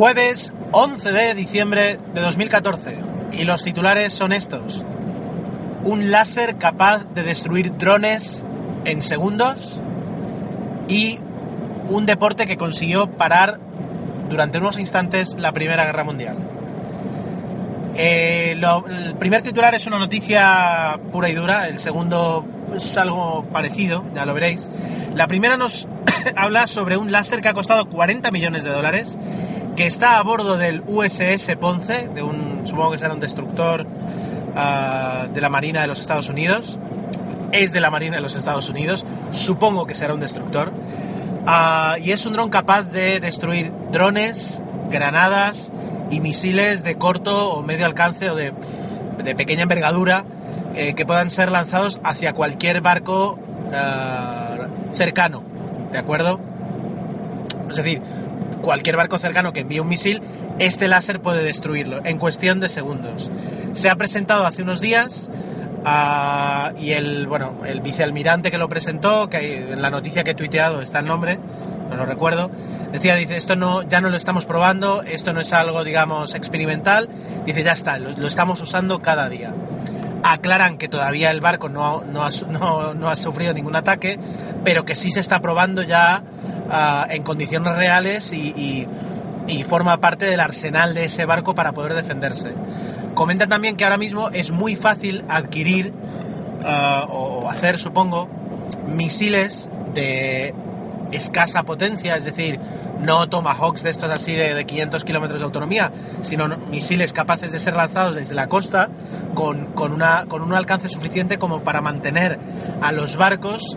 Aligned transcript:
Jueves 0.00 0.54
11 0.72 1.12
de 1.12 1.34
diciembre 1.34 1.98
de 2.14 2.20
2014 2.22 2.96
y 3.32 3.44
los 3.44 3.62
titulares 3.62 4.14
son 4.14 4.32
estos. 4.32 4.82
Un 5.84 6.10
láser 6.10 6.56
capaz 6.56 7.04
de 7.14 7.22
destruir 7.22 7.76
drones 7.76 8.42
en 8.86 9.02
segundos 9.02 9.78
y 10.88 11.18
un 11.90 12.06
deporte 12.06 12.46
que 12.46 12.56
consiguió 12.56 13.10
parar 13.10 13.60
durante 14.30 14.56
unos 14.56 14.78
instantes 14.78 15.34
la 15.38 15.52
Primera 15.52 15.84
Guerra 15.84 16.02
Mundial. 16.02 16.38
Eh, 17.94 18.52
el 18.52 19.16
primer 19.16 19.42
titular 19.42 19.74
es 19.74 19.86
una 19.86 19.98
noticia 19.98 20.98
pura 21.12 21.28
y 21.28 21.34
dura, 21.34 21.68
el 21.68 21.78
segundo 21.78 22.46
es 22.74 22.96
algo 22.96 23.44
parecido, 23.52 24.06
ya 24.14 24.24
lo 24.24 24.32
veréis. 24.32 24.70
La 25.14 25.26
primera 25.26 25.58
nos 25.58 25.86
habla 26.36 26.66
sobre 26.68 26.96
un 26.96 27.12
láser 27.12 27.42
que 27.42 27.48
ha 27.48 27.52
costado 27.52 27.90
40 27.90 28.30
millones 28.30 28.64
de 28.64 28.70
dólares, 28.70 29.18
que 29.80 29.86
está 29.86 30.18
a 30.18 30.22
bordo 30.22 30.58
del 30.58 30.82
USS 30.86 31.56
Ponce, 31.58 32.10
de 32.14 32.22
un, 32.22 32.66
supongo 32.66 32.90
que 32.90 32.98
será 32.98 33.14
un 33.14 33.20
destructor 33.20 33.86
ah, 34.54 35.26
de 35.32 35.40
la 35.40 35.48
Marina 35.48 35.80
de 35.80 35.86
los 35.86 36.02
Estados 36.02 36.28
Unidos. 36.28 36.78
Es 37.50 37.72
de 37.72 37.80
la 37.80 37.90
Marina 37.90 38.16
de 38.16 38.20
los 38.20 38.36
Estados 38.36 38.68
Unidos, 38.68 39.06
supongo 39.32 39.86
que 39.86 39.94
será 39.94 40.12
un 40.12 40.20
destructor. 40.20 40.70
Ah, 41.46 41.96
y 41.98 42.12
es 42.12 42.26
un 42.26 42.34
dron 42.34 42.50
capaz 42.50 42.90
de 42.90 43.20
destruir 43.20 43.72
drones, 43.90 44.60
granadas 44.90 45.72
y 46.10 46.20
misiles 46.20 46.84
de 46.84 46.96
corto 46.96 47.54
o 47.54 47.62
medio 47.62 47.86
alcance 47.86 48.28
o 48.28 48.34
de, 48.34 48.52
de 49.24 49.34
pequeña 49.34 49.62
envergadura 49.62 50.26
eh, 50.74 50.92
que 50.92 51.06
puedan 51.06 51.30
ser 51.30 51.50
lanzados 51.50 52.02
hacia 52.04 52.34
cualquier 52.34 52.82
barco 52.82 53.38
ah, 53.72 54.58
cercano, 54.92 55.42
¿de 55.90 55.96
acuerdo? 55.96 56.38
Es 57.70 57.76
decir, 57.76 58.02
cualquier 58.62 58.96
barco 58.96 59.18
cercano 59.18 59.52
que 59.52 59.60
envíe 59.60 59.80
un 59.80 59.88
misil, 59.88 60.22
este 60.58 60.88
láser 60.88 61.20
puede 61.20 61.42
destruirlo 61.42 62.00
en 62.04 62.18
cuestión 62.18 62.60
de 62.60 62.68
segundos. 62.68 63.30
Se 63.72 63.88
ha 63.90 63.96
presentado 63.96 64.46
hace 64.46 64.62
unos 64.62 64.80
días 64.80 65.30
ah, 65.84 66.72
y 66.78 66.92
el, 66.92 67.26
bueno, 67.26 67.52
el 67.66 67.80
vicealmirante 67.80 68.50
que 68.50 68.58
lo 68.58 68.68
presentó, 68.68 69.28
que 69.28 69.72
en 69.72 69.82
la 69.82 69.90
noticia 69.90 70.24
que 70.24 70.32
he 70.32 70.34
tuiteado 70.34 70.82
está 70.82 70.98
el 71.00 71.06
nombre, 71.06 71.38
no 71.88 71.96
lo 71.96 72.06
recuerdo, 72.06 72.50
decía, 72.92 73.14
dice, 73.16 73.36
esto 73.36 73.56
no, 73.56 73.82
ya 73.82 74.00
no 74.00 74.10
lo 74.10 74.16
estamos 74.16 74.46
probando, 74.46 75.02
esto 75.02 75.32
no 75.32 75.40
es 75.40 75.52
algo, 75.52 75.82
digamos, 75.84 76.34
experimental, 76.34 77.08
dice, 77.46 77.62
ya 77.62 77.72
está, 77.72 77.98
lo, 77.98 78.26
estamos 78.26 78.60
usando 78.60 79.00
cada 79.00 79.28
día. 79.28 79.52
Aclaran 80.22 80.76
que 80.76 80.86
todavía 80.88 81.30
el 81.30 81.40
barco 81.40 81.68
no, 81.70 82.04
no, 82.04 82.28
no- 82.50 82.92
no 82.94 83.08
ha 83.08 83.16
sufrido 83.16 83.54
ningún 83.54 83.74
ataque, 83.74 84.18
pero 84.64 84.84
que 84.84 84.94
sí 84.94 85.10
se 85.10 85.20
está 85.20 85.40
probando 85.40 85.82
ya 85.82 86.22
ah, 86.70 87.06
en 87.10 87.22
condiciones 87.22 87.74
reales 87.76 88.32
y, 88.32 88.48
y- 88.56 88.86
y 89.46 89.64
forma 89.64 89.96
parte 90.00 90.26
del 90.26 90.38
arsenal 90.38 90.94
de 90.94 91.06
ese 91.06 91.24
barco 91.24 91.54
para 91.54 91.72
poder 91.72 91.94
defenderse. 91.94 92.52
Comentan 93.14 93.48
también 93.48 93.76
que 93.76 93.84
ahora 93.84 93.96
mismo 93.96 94.28
es 94.30 94.50
muy 94.52 94.76
fácil 94.76 95.24
adquirir 95.28 95.92
ah, 96.64 97.06
o 97.08 97.48
hacer, 97.50 97.78
supongo, 97.78 98.28
misiles 98.86 99.68
de 99.94 100.54
escasa 101.12 101.64
potencia, 101.64 102.16
es 102.16 102.24
decir, 102.24 102.60
no 103.00 103.28
tomahawks 103.28 103.82
de 103.82 103.90
estos 103.90 104.10
así 104.10 104.34
de, 104.34 104.54
de 104.54 104.64
500 104.66 105.04
kilómetros 105.04 105.40
de 105.40 105.44
autonomía, 105.44 105.90
sino 106.22 106.46
no- 106.46 106.58
misiles 106.58 107.12
capaces 107.12 107.50
de 107.50 107.58
ser 107.58 107.74
lanzados 107.74 108.14
desde 108.14 108.34
la 108.34 108.46
costa 108.48 108.88
con, 109.34 109.66
con 109.72 109.92
una, 109.92 110.26
con 110.28 110.42
un 110.42 110.54
alcance 110.54 110.88
suficiente 110.88 111.38
como 111.38 111.62
para 111.62 111.80
mantener 111.80 112.38
a 112.82 112.92
los 112.92 113.16
barcos 113.16 113.76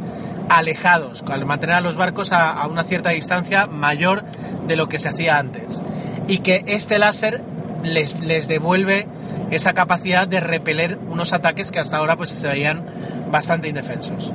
alejados, 0.50 1.24
al 1.30 1.46
mantener 1.46 1.76
a 1.78 1.82
los 1.82 1.96
barcos 1.98 2.32
a, 2.32 2.66
una 2.68 2.84
cierta 2.84 3.10
distancia 3.12 3.66
mayor 3.68 4.24
de 4.68 4.76
lo 4.76 4.88
que 4.90 5.00
se 5.00 5.10
hacía 5.10 5.38
antes. 5.40 5.82
Y 6.28 6.40
que 6.40 6.64
este 6.68 7.00
láser 7.00 7.42
les, 7.84 8.48
devuelve 8.48 9.08
esa 9.52 9.74
capacidad 9.74 10.28
de 10.28 10.40
repeler 10.40 10.98
unos 11.10 11.34
ataques 11.34 11.72
que 11.72 11.80
hasta 11.80 11.98
ahora 11.98 12.16
pues 12.16 12.30
se 12.30 12.48
veían 12.48 12.86
bastante 13.32 13.68
indefensos. 13.68 14.34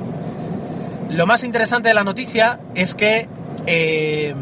Lo 1.09 1.25
más 1.25 1.43
interesante 1.43 1.89
de 1.89 1.95
la 1.95 2.03
noticia 2.03 2.59
es 2.75 2.93
que 2.95 3.27
eh, 3.65 4.35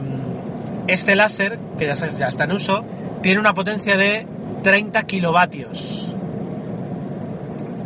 este 0.88 1.16
láser, 1.16 1.58
que 1.78 1.86
ya, 1.88 1.96
se- 1.96 2.10
ya 2.18 2.28
está 2.28 2.44
en 2.44 2.52
uso, 2.52 2.84
tiene 3.22 3.40
una 3.40 3.54
potencia 3.54 3.96
de 3.98 4.28
30 4.64 5.04
kilovatios. 5.04 6.14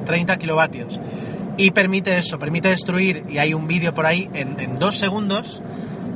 30 0.06 0.38
kilovatios. 0.38 1.00
Y 1.62 1.70
permite 1.70 2.18
eso, 2.18 2.40
permite 2.40 2.70
destruir, 2.70 3.24
y 3.30 3.38
hay 3.38 3.54
un 3.54 3.68
vídeo 3.68 3.94
por 3.94 4.08
ahí 4.08 4.28
en, 4.34 4.80
dos 4.80 4.98
segundos, 4.98 5.62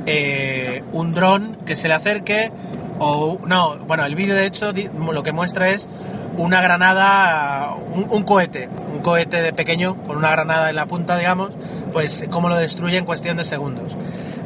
eh, 0.04 0.82
un 0.90 1.12
dron 1.12 1.56
que 1.64 1.76
se 1.76 1.86
le 1.86 1.94
acerque, 1.94 2.50
o 2.98 3.38
no, 3.46 3.76
bueno, 3.86 4.04
el 4.04 4.16
vídeo 4.16 4.34
de 4.34 4.44
hecho 4.44 4.72
lo 4.72 5.22
que 5.22 5.30
muestra 5.30 5.68
es 5.68 5.88
una 6.36 6.60
granada, 6.60 7.76
un, 7.76 8.08
un 8.10 8.24
cohete, 8.24 8.68
un 8.92 9.02
cohete 9.02 9.40
de 9.40 9.52
pequeño 9.52 9.94
con 10.02 10.16
una 10.16 10.32
granada 10.32 10.68
en 10.68 10.74
la 10.74 10.86
punta, 10.86 11.16
digamos, 11.16 11.52
pues 11.92 12.24
cómo 12.28 12.48
lo 12.48 12.56
destruye 12.56 12.96
en 12.96 13.04
cuestión 13.04 13.36
de 13.36 13.44
segundos. 13.44 13.96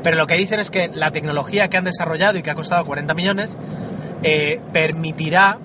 Pero 0.03 0.19
lo 0.19 0.27
que 0.27 0.35
dicen 0.35 0.61
es 0.61 0.71
que 0.71 0.91
la 0.93 1.13
tecnología 1.13 1.71
que 1.71 1.79
han 1.79 1.85
desarrollado 1.85 2.37
y 2.37 2.43
que 2.43 2.51
ha 2.51 2.55
costado 2.55 2.85
40 2.85 3.15
millones 3.15 3.57
eh, 4.23 4.61
permitirá... 4.75 5.61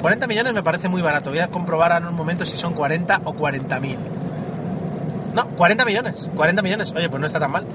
40 0.00 0.26
millones 0.26 0.52
me 0.52 0.64
parece 0.64 0.88
muy 0.88 1.00
barato, 1.00 1.30
voy 1.30 1.38
a 1.38 1.46
comprobar 1.46 1.92
en 1.92 2.08
un 2.08 2.14
momento 2.16 2.44
si 2.44 2.56
son 2.56 2.74
40 2.74 3.20
o 3.22 3.34
40 3.34 3.78
mil. 3.78 3.98
No, 5.60 5.66
40 5.66 5.84
millones, 5.84 6.30
40 6.34 6.62
millones, 6.62 6.92
oye, 6.96 7.10
pues 7.10 7.20
no 7.20 7.26
está 7.26 7.38
tan 7.38 7.50
mal. 7.50 7.66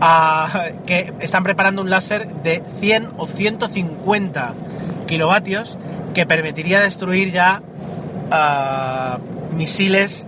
Ah, 0.00 0.70
que 0.86 1.12
están 1.20 1.44
preparando 1.44 1.82
un 1.82 1.90
láser 1.90 2.28
de 2.42 2.62
100 2.80 3.10
o 3.18 3.26
150 3.26 4.54
kilovatios 5.06 5.76
que 6.14 6.24
permitiría 6.24 6.80
destruir 6.80 7.32
ya 7.32 7.62
ah, 8.30 9.18
misiles 9.52 10.26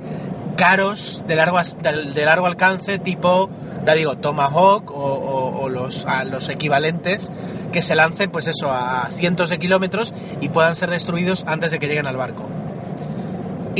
caros 0.56 1.24
de 1.26 1.36
largo, 1.36 1.58
de, 1.82 2.24
largo 2.26 2.46
alcance 2.46 2.98
tipo, 2.98 3.48
ya 3.86 3.94
digo, 3.94 4.18
Tomahawk 4.18 4.90
o, 4.90 5.68
los, 5.70 6.06
los 6.30 6.48
equivalentes 6.50 7.30
que 7.72 7.80
se 7.80 7.94
lancen 7.94 8.30
pues 8.30 8.48
eso 8.48 8.70
a 8.70 9.08
cientos 9.16 9.48
de 9.48 9.58
kilómetros 9.58 10.12
y 10.40 10.50
puedan 10.50 10.74
ser 10.76 10.90
destruidos 10.90 11.44
antes 11.46 11.70
de 11.70 11.78
que 11.78 11.86
lleguen 11.86 12.06
al 12.06 12.16
barco 12.16 12.48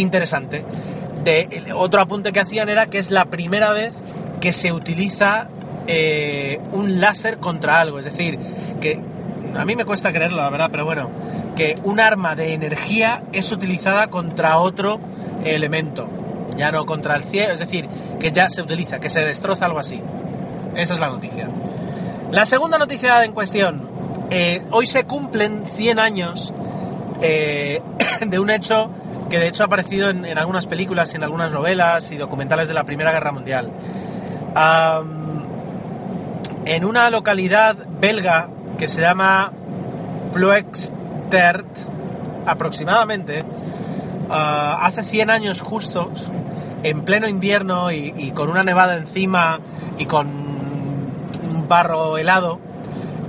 interesante. 0.00 0.64
Otro 1.74 2.00
apunte 2.00 2.32
que 2.32 2.40
hacían 2.40 2.68
era 2.68 2.86
que 2.86 2.98
es 2.98 3.10
la 3.10 3.26
primera 3.26 3.72
vez 3.72 3.92
que 4.40 4.52
se 4.52 4.72
utiliza 4.72 5.48
eh, 5.86 6.60
un 6.72 7.00
láser 7.00 7.38
contra 7.38 7.80
algo. 7.80 7.98
Es 7.98 8.04
decir, 8.04 8.38
que 8.80 9.00
a 9.56 9.64
mí 9.64 9.76
me 9.76 9.84
cuesta 9.84 10.12
creerlo, 10.12 10.38
la 10.38 10.50
verdad, 10.50 10.68
pero 10.70 10.84
bueno, 10.84 11.10
que 11.56 11.74
un 11.82 12.00
arma 12.00 12.34
de 12.34 12.54
energía 12.54 13.24
es 13.32 13.50
utilizada 13.52 14.08
contra 14.08 14.58
otro 14.58 15.00
elemento. 15.44 16.08
Ya 16.56 16.72
no 16.72 16.86
contra 16.86 17.16
el 17.16 17.24
cielo, 17.24 17.54
es 17.54 17.60
decir, 17.60 17.88
que 18.18 18.32
ya 18.32 18.48
se 18.48 18.62
utiliza, 18.62 18.98
que 18.98 19.10
se 19.10 19.24
destroza 19.24 19.66
algo 19.66 19.78
así. 19.78 20.00
Esa 20.74 20.94
es 20.94 21.00
la 21.00 21.08
noticia. 21.08 21.48
La 22.30 22.46
segunda 22.46 22.78
noticia 22.78 23.24
en 23.24 23.32
cuestión. 23.32 23.88
eh, 24.30 24.62
hoy 24.70 24.86
se 24.86 25.04
cumplen 25.04 25.64
100 25.66 25.98
años 25.98 26.52
eh, 27.22 27.80
de 28.26 28.38
un 28.38 28.50
hecho 28.50 28.90
que 29.28 29.38
de 29.38 29.48
hecho 29.48 29.62
ha 29.62 29.66
aparecido 29.66 30.10
en, 30.10 30.38
algunas 30.38 30.66
películas, 30.66 31.14
en 31.14 31.22
algunas 31.22 31.52
novelas 31.52 32.10
y 32.10 32.16
documentales 32.16 32.68
de 32.68 32.74
la 32.74 32.84
Primera 32.84 33.12
Guerra 33.12 33.32
Mundial. 33.32 33.70
En 36.64 36.84
una 36.84 37.10
localidad 37.10 37.76
belga 38.00 38.48
que 38.78 38.88
se 38.88 39.00
llama 39.00 39.52
Ploegstert, 40.32 41.66
aproximadamente, 42.46 43.42
ah, 44.30 44.78
hace 44.82 45.02
100 45.02 45.30
años 45.30 45.60
justos, 45.60 46.30
en 46.82 47.02
pleno 47.02 47.26
invierno 47.28 47.90
y, 47.90 48.14
y 48.16 48.30
con 48.30 48.48
una 48.48 48.62
nevada 48.62 48.94
encima 48.94 49.60
y 49.98 50.06
con 50.06 50.28
un 50.28 51.68
barro 51.68 52.18
helado, 52.18 52.60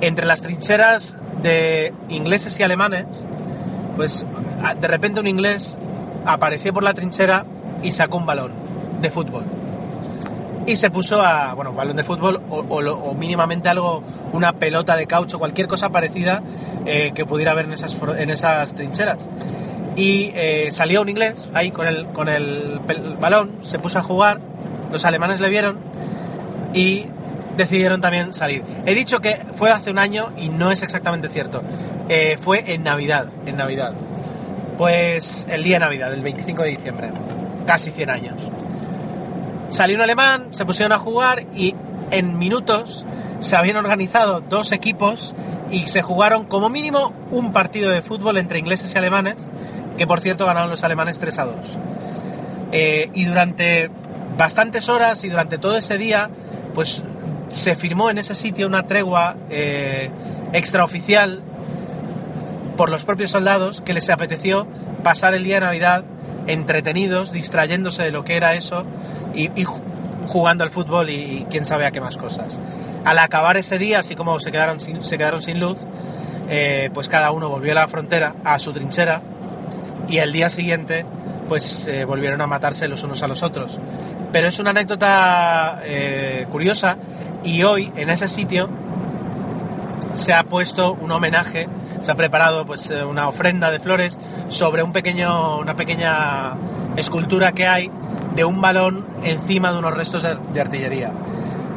entre 0.02 0.26
las 0.26 0.42
trincheras 0.42 1.16
de 1.42 1.94
ingleses 2.10 2.60
y 2.60 2.64
alemanes, 2.64 3.06
pues 3.96 4.26
de 4.80 4.88
repente 4.88 5.20
un 5.20 5.28
inglés 5.28 5.78
apareció 6.26 6.74
por 6.74 6.84
la 6.84 6.94
trinchera 6.94 7.46
y 7.82 7.92
sacó 7.92 8.18
un 8.18 8.26
balón 8.26 8.52
de 9.02 9.10
fútbol. 9.10 9.44
y 10.66 10.76
se 10.76 10.92
puso 10.92 11.22
a, 11.22 11.54
bueno, 11.54 11.74
balón 11.74 11.96
de 11.96 12.04
fútbol 12.04 12.42
o, 12.50 12.60
o 12.60 13.14
mínimamente 13.16 13.70
algo, 13.70 14.04
una 14.34 14.54
pelota 14.54 14.96
de 14.96 15.08
caucho, 15.08 15.40
cualquier 15.40 15.68
cosa 15.68 15.90
parecida 15.90 16.44
eh, 16.86 17.12
que 17.14 17.26
pudiera 17.26 17.52
haber 17.52 17.66
en 17.66 17.74
esas, 17.74 17.96
en 18.18 18.30
esas 18.30 18.74
trincheras. 18.74 19.30
Y 19.96 20.32
eh, 20.36 20.70
salió 20.72 21.02
un 21.02 21.10
inglés 21.10 21.50
ahí 21.54 21.72
con 21.72 21.88
el, 21.88 22.06
con 22.08 22.30
el 22.30 22.80
balón, 23.20 23.58
se 23.64 23.80
puso 23.80 24.00
a 24.00 24.04
jugar, 24.04 24.40
los 24.92 25.04
alemanes 25.06 25.40
le 25.40 25.50
vieron 25.50 25.78
y 26.74 27.06
decidieron 27.58 28.00
también 28.00 28.34
salir. 28.34 28.64
He 28.86 28.96
dicho 28.96 29.20
que 29.20 29.42
fue 29.54 29.72
hace 29.72 29.92
un 29.92 30.00
año 30.00 30.32
y 30.38 30.50
no 30.50 30.72
es 30.72 30.84
exactamente 30.84 31.28
cierto. 31.28 31.62
Eh, 32.08 32.38
fue 32.42 32.74
en 32.74 32.84
Navidad, 32.84 33.28
en 33.46 33.58
Navidad. 33.58 33.94
Pues 34.80 35.46
el 35.50 35.62
día 35.62 35.76
de 35.76 35.80
Navidad, 35.82 36.14
el 36.14 36.22
25 36.22 36.64
de 36.64 36.70
diciembre. 36.70 37.12
Casi 37.68 37.92
100 37.92 38.10
años. 38.10 38.36
Salió 39.68 39.98
un 39.98 40.02
alemán, 40.02 40.48
se 40.52 40.66
pusieron 40.66 40.94
a 40.94 41.00
jugar 41.00 41.44
y 41.54 41.76
en 42.12 42.38
minutos 42.38 43.06
se 43.42 43.58
habían 43.58 43.76
organizado 43.76 44.40
dos 44.40 44.72
equipos 44.72 45.36
y 45.70 45.88
se 45.88 46.02
jugaron 46.02 46.46
como 46.46 46.70
mínimo 46.70 47.12
un 47.30 47.52
partido 47.52 47.92
de 47.92 48.02
fútbol 48.02 48.38
entre 48.38 48.60
ingleses 48.60 48.96
y 48.96 48.98
alemanes, 48.98 49.50
que 49.98 50.08
por 50.08 50.22
cierto 50.22 50.46
ganaron 50.46 50.70
los 50.70 50.82
alemanes 50.86 51.20
3 51.20 51.40
a 51.40 51.44
2. 51.44 51.56
Eh, 52.72 53.10
y 53.14 53.26
durante 53.26 53.92
bastantes 54.38 54.88
horas 54.88 55.26
y 55.26 55.30
durante 55.30 55.58
todo 55.58 55.76
ese 55.76 55.98
día, 55.98 56.30
pues 56.74 57.04
se 57.50 57.76
firmó 57.76 58.12
en 58.12 58.18
ese 58.18 58.34
sitio 58.34 58.66
una 58.66 58.88
tregua 58.88 59.36
eh, 59.50 60.10
extraoficial 60.54 61.44
por 62.80 62.90
los 62.90 63.04
propios 63.04 63.32
soldados 63.32 63.82
que 63.82 63.94
les 63.94 64.10
apeteció 64.10 64.66
pasar 65.04 65.34
el 65.34 65.44
día 65.44 65.56
de 65.56 65.66
Navidad 65.66 66.06
entretenidos, 66.48 67.34
distrayéndose 67.34 68.04
de 68.04 68.12
lo 68.12 68.24
que 68.24 68.38
era 68.38 68.54
eso 68.54 68.86
y, 69.36 69.48
y 69.60 69.66
ju- 69.66 69.82
jugando 70.30 70.64
al 70.64 70.72
fútbol 70.72 71.10
y, 71.10 71.46
quién 71.50 71.66
sabe 71.66 71.92
qué 71.92 72.00
más 72.00 72.16
cosas. 72.16 72.58
Al 73.04 73.20
acabar 73.20 73.58
ese 73.58 73.78
día, 73.80 74.00
así 74.00 74.16
como 74.16 74.40
se 74.40 74.50
quedaron 74.54 74.80
sin, 74.80 75.04
se 75.04 75.18
quedaron 75.18 75.42
sin 75.42 75.60
luz, 75.60 75.78
eh, 76.50 76.90
pues 76.94 77.10
cada 77.10 77.32
uno 77.32 77.50
volvió 77.50 77.74
a 77.74 77.76
la 77.76 77.88
frontera, 77.90 78.36
a 78.46 78.58
su 78.60 78.72
trinchera, 78.72 79.22
y 80.08 80.20
el 80.20 80.32
día 80.32 80.50
siguiente 80.50 81.06
pues 81.50 81.86
eh, 81.86 82.06
volvieron 82.06 82.40
a 82.40 82.48
matarse 82.48 82.88
los 82.88 83.04
unos 83.04 83.22
a 83.24 83.28
los 83.28 83.44
otros. 83.44 83.78
Pero 84.32 84.48
es 84.48 84.58
una 84.58 84.70
anécdota 84.70 85.82
eh, 85.84 86.48
curiosa 86.50 86.96
y 87.44 87.62
hoy 87.64 87.92
en 87.98 88.10
ese 88.10 88.30
sitio 88.30 88.70
se 90.20 90.34
ha 90.34 90.44
puesto 90.44 90.94
un 90.94 91.12
homenaje, 91.12 91.68
se 92.02 92.12
ha 92.12 92.16
preparado 92.16 92.66
pues 92.66 92.92
eh, 92.92 93.04
una 93.04 93.28
ofrenda 93.28 93.72
de 93.72 93.80
flores 93.80 94.20
sobre 94.50 94.84
un 94.84 94.92
pequeño, 94.92 95.58
una 95.58 95.76
pequeña 95.76 96.56
escultura 96.98 97.54
que 97.54 97.66
hay 97.66 97.90
de 98.36 98.44
un 98.44 98.62
balón 98.62 99.08
encima 99.24 99.72
de 99.72 99.80
unos 99.80 99.96
restos 99.96 100.24
de, 100.24 100.62
artillería. 100.62 101.12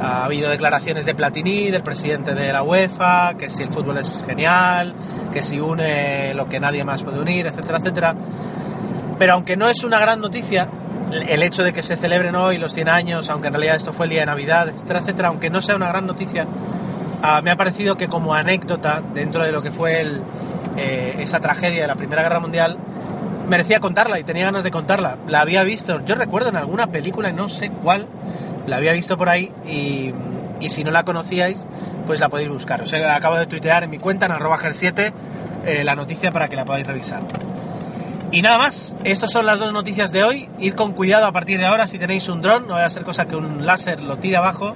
Ha 0.00 0.24
habido 0.24 0.50
declaraciones 0.50 1.06
de 1.06 1.14
Platini, 1.14 1.70
del 1.70 1.84
presidente 1.84 2.34
de 2.34 2.52
la 2.52 2.64
UEFA, 2.64 3.34
que 3.38 3.48
si 3.48 3.62
el 3.62 3.70
fútbol 3.70 3.98
es 3.98 4.24
genial, 4.26 4.94
que 5.32 5.44
si 5.44 5.60
une 5.60 6.34
lo 6.34 6.48
que 6.48 6.58
nadie 6.58 6.82
más 6.82 7.04
puede 7.04 7.20
unir, 7.20 7.46
etcétera, 7.46 7.78
etcétera. 7.78 8.16
Pero 9.18 9.34
aunque 9.34 9.56
no 9.56 9.68
es 9.68 9.84
una 9.84 10.00
gran 10.00 10.20
noticia, 10.20 10.68
el 11.12 11.42
hecho 11.44 11.62
de 11.62 11.72
que 11.72 11.82
se 11.82 11.94
celebren 11.94 12.34
hoy 12.34 12.58
los 12.58 12.72
100 12.74 12.88
años, 12.88 13.30
aunque 13.30 13.46
en 13.46 13.54
realidad 13.54 13.76
esto 13.76 13.92
fue 13.92 14.06
el 14.06 14.10
día 14.10 14.20
de 14.20 14.26
Navidad, 14.26 14.68
etcétera, 14.68 14.98
etcétera, 14.98 15.28
aunque 15.28 15.50
no 15.50 15.62
sea 15.62 15.76
una 15.76 15.88
gran 15.88 16.06
noticia, 16.06 16.48
ah, 17.22 17.40
me 17.42 17.50
ha 17.50 17.56
parecido 17.56 17.96
que 17.96 18.08
como 18.08 18.34
anécdota 18.34 19.02
dentro 19.14 19.44
de 19.44 19.52
lo 19.52 19.62
que 19.62 19.70
fue 19.70 20.04
eh, 20.76 21.16
esa 21.18 21.40
tragedia 21.40 21.82
de 21.82 21.86
la 21.86 21.94
Primera 21.94 22.22
Guerra 22.22 22.40
Mundial, 22.40 22.78
merecía 23.48 23.80
contarla 23.80 24.18
y 24.18 24.24
tenía 24.24 24.46
ganas 24.46 24.64
de 24.64 24.70
contarla. 24.70 25.18
La 25.28 25.40
había 25.40 25.64
visto, 25.64 26.04
yo 26.04 26.14
recuerdo 26.14 26.48
en 26.48 26.56
alguna 26.56 26.86
película, 26.88 27.32
no 27.32 27.48
sé 27.48 27.70
cuál, 27.70 28.06
la 28.66 28.76
había 28.76 28.92
visto 28.92 29.16
por 29.16 29.28
ahí 29.28 29.52
y, 29.66 30.12
si 30.68 30.84
no 30.84 30.90
la 30.90 31.02
conocíais, 31.04 31.66
pues 32.06 32.20
la 32.20 32.28
podéis 32.28 32.48
buscar. 32.48 32.82
Os 32.82 32.92
acabo 32.92 33.36
de 33.36 33.46
tuitear 33.46 33.84
en 33.84 33.90
mi 33.90 33.98
cuenta, 33.98 34.26
en 34.26 34.32
arroba 34.32 34.58
ger7, 34.58 35.12
eh, 35.64 35.84
la 35.84 35.94
noticia 35.94 36.30
para 36.32 36.48
que 36.48 36.56
la 36.56 36.64
podáis 36.64 36.86
revisar. 36.86 37.22
Y 38.30 38.40
nada 38.40 38.56
más, 38.56 38.96
estas 39.04 39.30
son 39.30 39.44
las 39.44 39.58
dos 39.58 39.74
noticias 39.74 40.10
de 40.10 40.24
hoy. 40.24 40.48
Id 40.58 40.72
con 40.72 40.92
cuidado 40.92 41.26
a 41.26 41.32
partir 41.32 41.58
de 41.58 41.66
ahora 41.66 41.86
si 41.86 41.98
tenéis 41.98 42.28
un 42.28 42.40
dron, 42.40 42.66
no 42.66 42.74
vaya 42.74 42.86
a 42.86 42.90
ser 42.90 43.02
cosa 43.02 43.26
que 43.28 43.36
un 43.36 43.66
láser 43.66 44.00
lo 44.00 44.16
tire 44.16 44.38
abajo. 44.38 44.74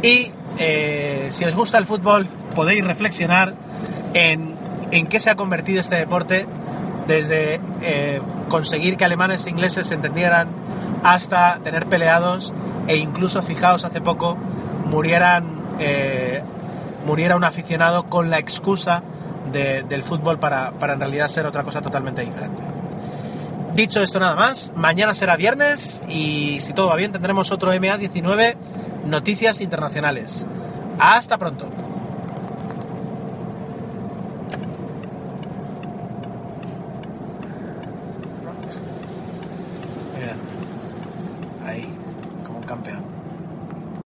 Y 0.00 0.30
eh, 0.58 1.28
si 1.30 1.44
os 1.44 1.54
gusta 1.54 1.78
el 1.78 1.86
fútbol, 1.86 2.26
podéis 2.54 2.84
reflexionar 2.84 3.54
en, 4.14 4.56
en 4.90 5.06
qué 5.06 5.20
se 5.20 5.30
ha 5.30 5.36
convertido 5.36 5.80
este 5.80 5.96
deporte 5.96 6.46
desde 7.06 7.60
eh, 7.82 8.20
conseguir 8.48 8.96
que 8.96 9.04
alemanes 9.04 9.46
e 9.46 9.50
ingleses 9.50 9.86
se 9.88 9.94
entendieran 9.94 10.48
hasta 11.02 11.58
tener 11.62 11.86
peleados 11.86 12.52
e 12.86 12.96
incluso, 12.96 13.42
fijaos, 13.42 13.84
hace 13.84 14.00
poco 14.00 14.36
murieran, 14.86 15.62
eh, 15.78 16.42
muriera 17.06 17.36
un 17.36 17.44
aficionado 17.44 18.04
con 18.04 18.30
la 18.30 18.38
excusa 18.38 19.02
de- 19.52 19.82
del 19.84 20.02
fútbol 20.02 20.38
para, 20.38 20.72
para 20.72 20.94
en 20.94 21.00
realidad 21.00 21.28
ser 21.28 21.46
otra 21.46 21.62
cosa 21.62 21.80
totalmente 21.80 22.22
diferente. 22.22 22.62
Dicho 23.74 24.02
esto 24.02 24.18
nada 24.18 24.34
más, 24.34 24.72
mañana 24.74 25.14
será 25.14 25.36
viernes 25.36 26.02
y 26.08 26.58
si 26.60 26.72
todo 26.72 26.88
va 26.88 26.96
bien 26.96 27.12
tendremos 27.12 27.52
otro 27.52 27.72
MA19 27.72 28.54
Noticias 29.08 29.62
Internacionales. 29.62 30.46
Hasta 30.98 31.38
pronto. 31.38 31.87